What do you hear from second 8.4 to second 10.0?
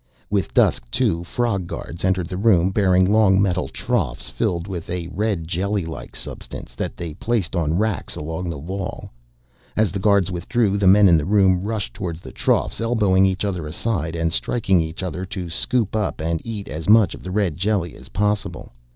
the wall. As the